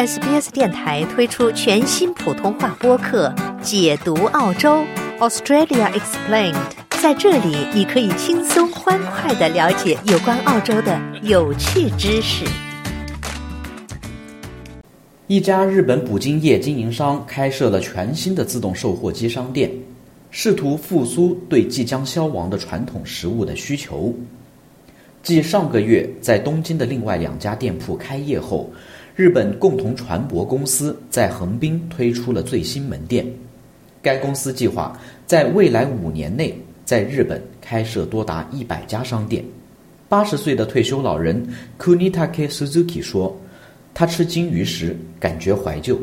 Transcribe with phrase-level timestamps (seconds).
[0.00, 3.28] SBS 电台推出全新普通话播客
[3.60, 4.82] 《解读澳洲
[5.18, 6.54] Australia Explained》。
[7.02, 12.46] 在这里，你可以轻松欢快的了解有关澳洲的有趣知识。
[15.26, 19.70] 一家日本捕鲸业经营商开设了全新的自动售货机商店，
[20.30, 24.14] 试图复苏对即将消亡的传统食物的需求。
[25.22, 28.70] 继上个月在东京的另外两家店铺开业后，
[29.20, 33.26] 日本共同船舶公司在横滨推出了最新门店。
[34.00, 39.44] 该公司计划在未来五年内在日本开设多达一百家商店。
[40.08, 41.46] 八十岁的退休老人
[41.78, 43.38] Kunitake Suzuki 说
[43.92, 46.00] ：“他吃金鱼时感觉怀旧。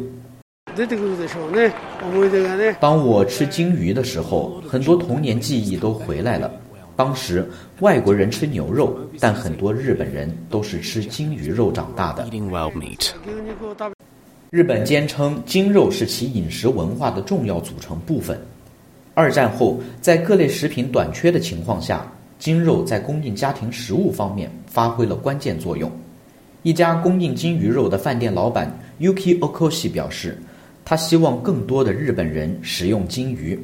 [2.79, 6.51] 当我吃金鱼的时候，很多童年记忆都回来了。”
[6.97, 7.47] 当时
[7.79, 12.27] 外国人吃牛肉，但很多日本人都是吃鲸鱼肉长大的。
[14.49, 18.39] 日本坚称鲸肉是其饮食文化的重要组成部分。
[19.13, 25.91] 二战后，在各类食品短缺的情况下，鲸肉在供应家庭食物方面发挥了关键作用。
[26.63, 30.35] 一家供应鲸鱼肉的饭店老板 Yuki Okoshi 表示，
[30.83, 33.59] 他希望更多的日本人食用鲸鱼。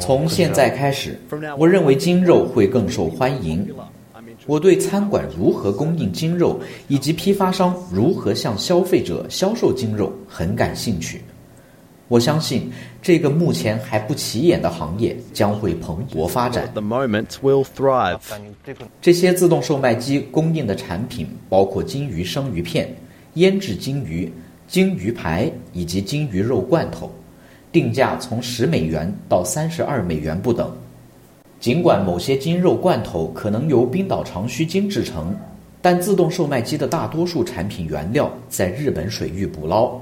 [0.00, 1.18] 从现在开始，
[1.56, 3.66] 我认为精肉会更受欢迎。
[4.46, 11.22] 我对餐馆如何供应精肉，以及批发商如何向消费者销售精肉很感兴趣。
[12.08, 12.70] 我相信
[13.02, 16.72] 这个目前还不起眼的行业将会蓬勃发展。
[19.02, 22.88] 这些自动售卖机供应的产品包括金鱼生鱼片、
[23.34, 24.32] 腌制金鱼、
[24.66, 27.12] 金鱼排以及金鱼肉罐头。
[27.70, 30.70] 定价从十美元到三十二美元不等。
[31.60, 35.34] 尽管某些鲸肉罐头可能由冰岛长须鲸制成，
[35.82, 39.98] 但自动售卖机的大多数产品原料在日本水域捕捞。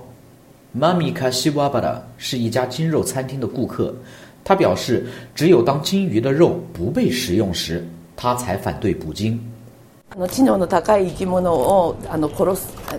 [0.78, 3.94] Mamika Shiwabara 是一家鲸肉餐厅的顾客，
[4.44, 9.40] 他表示，只有当鲸鱼的肉不被食用时，他才反对捕鲸。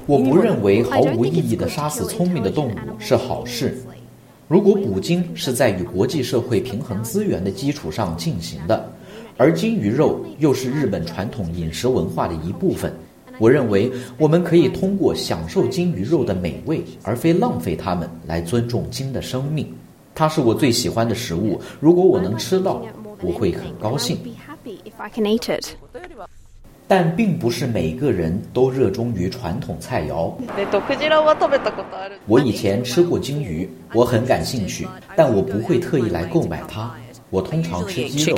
[0.08, 3.78] 我不认为毫无意义的杀死聪明的动物是好事。
[4.48, 8.90] 如果捕鲸是在与国际社会平衡资源的基础上进行的，
[9.36, 12.94] 而鲸鱼肉又是日本传统饮食文化的一部分，
[13.40, 19.68] 我认为我们可以通过享受鲸鱼肉的美味，而非浪费它们，来尊重鲸的生命。
[20.16, 22.82] 它是我最喜欢的食物，如果我能吃到，
[23.22, 24.18] 我会很高兴。
[26.88, 30.34] 但并不是每个人都热衷于传统菜肴。
[32.26, 36.90] 我以前吃过鲸鱼，我很感兴趣，但我不会特意来购买它。
[37.30, 38.38] 我通常吃鸡肉。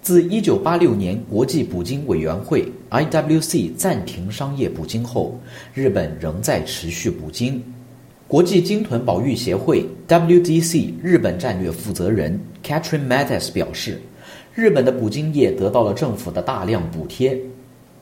[0.00, 5.36] 自1986年国际捕鲸委员会 （IWC） 暂停商业捕鲸后，
[5.74, 7.60] 日本仍在持续捕鲸。
[8.28, 14.00] 国际鲸豚保育协会 （WDC） 日本战略负责人 Catherine Mattis 表示。
[14.54, 17.38] 日本的捕鲸业得到了政府的大量补贴，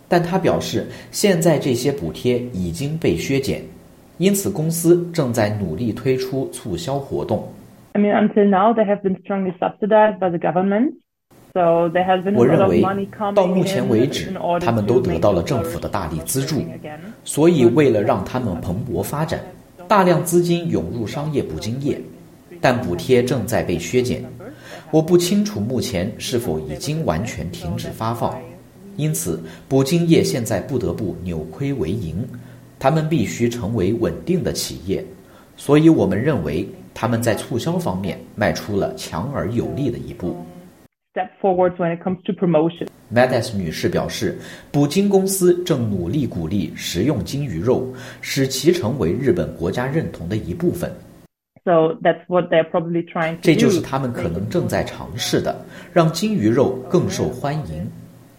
[0.09, 3.63] 但他表示，现在这些补贴已经被削减，
[4.19, 7.49] 因此公司正在努力推出促销活动。
[7.93, 10.95] I mean, until now they have been strongly subsidized by the government,
[11.55, 16.57] of money coming 到目前为止，他们都得到了政府的大力资助，
[17.25, 19.41] 所以为了让他们蓬勃发展，
[19.87, 22.01] 大量资金涌入商业捕鲸业，
[22.61, 24.25] 但补贴正在被削减。
[24.93, 28.37] 我不清楚目前是否已经完全停止发放，
[28.97, 32.27] 因此捕鲸业现在不得不扭亏为盈，
[32.77, 35.05] 他们必须成为稳定的企业，
[35.57, 40.37] 所以我们认为他们在促销方面迈出了强而有力的一步。
[41.15, 42.89] Step forward when it comes to promotion.
[43.13, 44.39] Madas 女士表示，
[44.73, 47.87] 捕鲸公司正努力鼓励食用鲸鱼肉，
[48.21, 50.93] 使其成为日本国家认同的一部分。
[51.63, 55.55] So that's what they're probably trying to 这就是他们可能正在尝试的，
[55.93, 57.87] 让金鱼肉更受欢迎，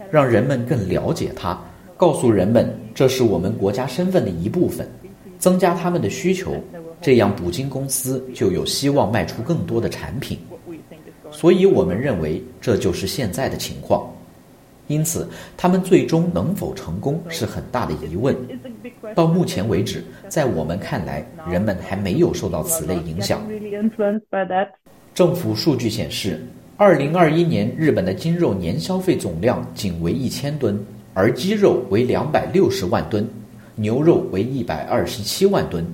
[0.09, 1.56] 让人们更了解它，
[1.96, 4.90] 告诉人们这是我们国家身份的一部分，
[5.38, 6.56] 增加他们的需求，
[7.00, 10.40] 这样捕鲸公司就有希望卖出更多的产品。
[11.29, 14.12] 所以我们认为这就是现在的情况。
[14.88, 18.35] 因此，他们最终能否成功是很大的疑问。
[19.13, 23.41] 到目前为止，在我们看来，人们还没有受到此类影响。
[25.13, 26.41] 政府数据显示，
[26.78, 30.83] 二零二一年日本的精肉年消费总量仅为一千吨，
[31.13, 33.28] 而鸡肉为两百六十万吨，
[33.75, 35.85] 牛肉为一百二十七万吨。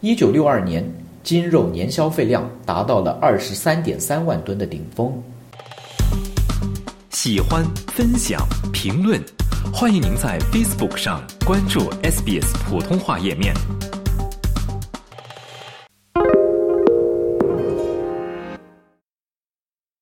[0.00, 0.84] 一九六二年，
[1.22, 5.12] 精肉年消费量达到了二十三点三万吨的顶峰。
[7.10, 9.20] 喜欢、分享、评论，
[9.72, 13.54] 欢迎您在 Facebook 上关注 SBS 普通话页面。